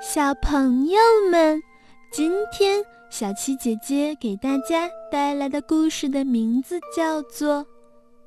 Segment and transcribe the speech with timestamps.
[0.00, 0.98] 小朋友
[1.30, 1.62] 们，
[2.10, 7.62] 今天小七姐姐给大家带来的故事的名字叫做《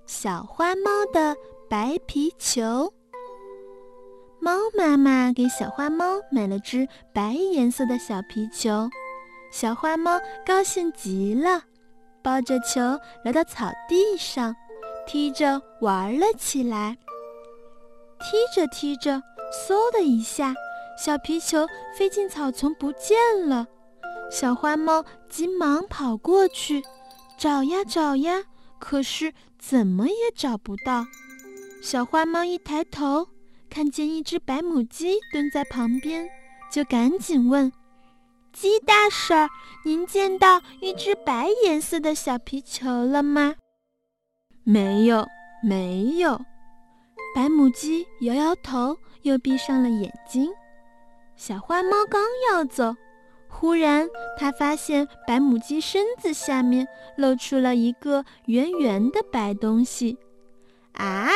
[0.05, 1.35] 小花猫的
[1.67, 2.61] 白皮球》。
[4.39, 8.87] 猫妈妈给小花猫买了只白颜色的小皮球，
[9.51, 11.63] 小花猫高兴极了，
[12.21, 12.79] 抱着球
[13.25, 14.55] 来到草地上，
[15.07, 16.95] 踢着玩了起来。
[18.19, 19.23] 踢着踢着，
[19.67, 20.53] 嗖的一下。
[20.97, 21.67] 小皮球
[21.97, 23.17] 飞进草丛不见
[23.49, 23.67] 了，
[24.31, 26.83] 小花猫急忙跑过去，
[27.37, 28.43] 找呀找呀，
[28.79, 31.05] 可是怎么也找不到。
[31.81, 33.27] 小花猫一抬头，
[33.69, 36.29] 看见一只白母鸡蹲在旁边，
[36.71, 37.71] 就赶紧问
[38.53, 39.49] ：“鸡大婶，
[39.83, 43.55] 您见到一只白颜色的小皮球了吗
[44.63, 45.27] ？”“没有，
[45.63, 46.39] 没有。”
[47.35, 50.49] 白母鸡摇摇头，又闭上了眼睛。
[51.35, 52.95] 小花猫刚要走，
[53.47, 60.17] 忽然它发现白母鸡身子下面露出了一个圆圆的白东西。
[60.93, 61.29] 啊，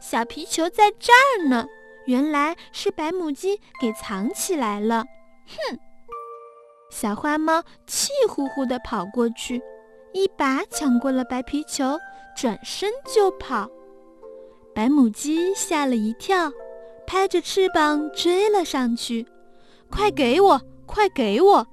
[0.00, 1.66] 小皮球在这儿呢！
[2.06, 5.04] 原来是白母鸡给藏起来了。
[5.46, 5.78] 哼！
[6.90, 9.60] 小花猫气呼呼地跑过去，
[10.12, 11.98] 一把抢过了白皮球，
[12.36, 13.70] 转身就跑。
[14.74, 16.50] 白母鸡吓了一跳，
[17.06, 19.26] 拍着翅膀追了上去。
[19.90, 20.60] 快给我！
[20.86, 21.66] 快给我！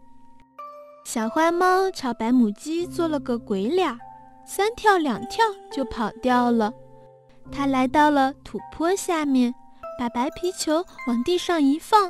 [1.03, 3.97] 小花猫朝白母鸡做了个鬼脸，
[4.45, 6.71] 三跳两跳就跑掉了。
[7.51, 9.53] 它来到了土坡下面，
[9.99, 12.09] 把白皮球往地上一放，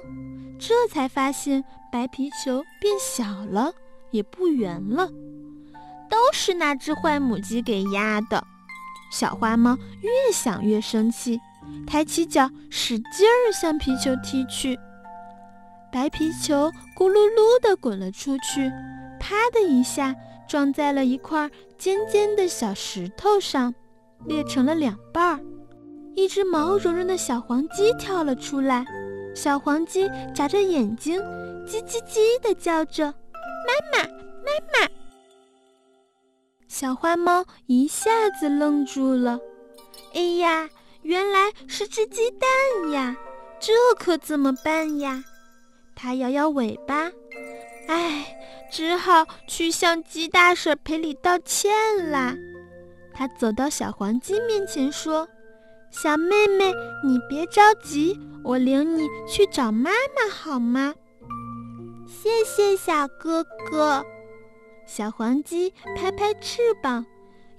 [0.60, 3.74] 这才发现白皮球变小了，
[4.12, 5.08] 也不圆了。
[6.10, 8.44] 都是那只坏母鸡给压的。
[9.12, 11.40] 小花猫越想越生气，
[11.88, 14.78] 抬起脚使劲儿向皮球踢去。
[15.92, 18.72] 白皮球咕噜噜地滚了出去，
[19.20, 20.16] 啪的一下
[20.48, 23.74] 撞在了一块尖尖的小石头上，
[24.26, 25.40] 裂成了两半儿。
[26.16, 28.86] 一只毛茸茸的小黄鸡跳了出来，
[29.36, 31.22] 小黄鸡眨着眼睛，
[31.68, 33.06] 叽叽叽地叫着
[33.68, 34.90] ：“妈妈，妈妈！”
[36.68, 39.40] 小花猫一下子愣住了。
[40.14, 40.70] 哎呀，
[41.02, 43.16] 原来是只鸡蛋呀！
[43.60, 45.24] 这可怎么办呀？
[45.96, 47.12] 它摇摇尾巴，
[47.88, 48.38] 唉，
[48.72, 51.72] 只好去向鸡大婶赔礼道歉
[52.10, 52.36] 啦。
[53.14, 55.28] 它走到小黄鸡面前说
[55.92, 60.96] ：“小妹妹，你别着急，我领你去找妈妈好吗？”
[62.08, 64.04] 谢谢小哥哥。
[64.88, 67.06] 小黄鸡拍拍翅膀，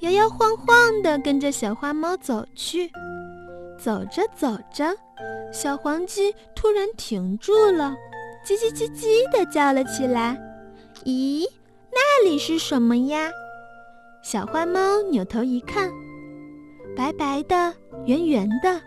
[0.01, 2.91] 摇摇晃晃地跟着小花猫走去。
[3.79, 4.95] 走着走着，
[5.53, 7.95] 小黄鸡突然停住了。
[8.45, 10.37] 叽叽叽叽地叫了起来。
[11.05, 11.47] 咦，
[11.91, 13.31] 那里是什么呀？
[14.23, 15.91] 小花猫扭头一看，
[16.97, 17.75] 白白的、
[18.07, 18.81] 圆圆的，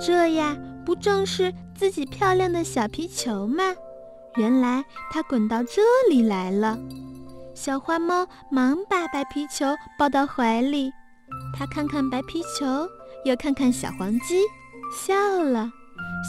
[0.00, 3.62] 这呀不正是自己漂亮的小皮球吗？
[4.36, 6.78] 原来它滚到这里来了。
[7.54, 9.66] 小花猫忙把白皮球
[9.98, 10.90] 抱到怀里，
[11.56, 12.88] 它看看白皮球，
[13.24, 14.42] 又看看小黄鸡，
[14.94, 15.68] 笑了，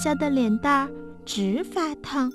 [0.03, 0.89] 笑得脸蛋儿
[1.29, 2.33] 直发烫。